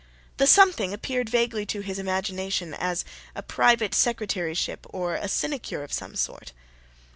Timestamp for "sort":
6.15-6.53